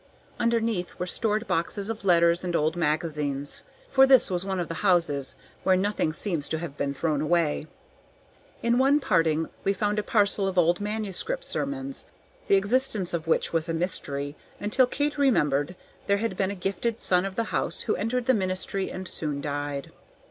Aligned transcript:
Underneath 0.39 0.97
were 0.97 1.05
stored 1.05 1.45
boxes 1.47 1.91
of 1.91 2.03
letters 2.03 2.43
and 2.43 2.55
old 2.55 2.75
magazines; 2.75 3.61
for 3.87 4.07
this 4.07 4.31
was 4.31 4.43
one 4.43 4.59
of 4.59 4.67
the 4.67 4.81
houses 4.81 5.35
where 5.61 5.75
nothing 5.77 6.11
seems 6.11 6.49
to 6.49 6.57
have 6.57 6.75
been 6.75 6.91
thrown 6.95 7.21
away. 7.21 7.67
In 8.63 8.79
one 8.79 8.99
parting 8.99 9.47
we 9.63 9.73
found 9.73 9.99
a 9.99 10.01
parcel 10.01 10.47
of 10.47 10.57
old 10.57 10.79
manuscript 10.81 11.45
sermons, 11.45 12.05
the 12.47 12.55
existence 12.55 13.13
of 13.13 13.27
which 13.27 13.53
was 13.53 13.69
a 13.69 13.75
mystery, 13.75 14.35
until 14.59 14.87
Kate 14.87 15.19
remembered 15.19 15.75
there 16.07 16.17
had 16.17 16.35
been 16.35 16.49
a 16.49 16.55
gifted 16.55 16.99
son 16.99 17.23
of 17.23 17.35
the 17.35 17.43
house 17.53 17.81
who 17.81 17.95
entered 17.95 18.25
the 18.25 18.33
ministry 18.33 18.89
and 18.89 19.07
soon 19.07 19.39
died. 19.39 19.91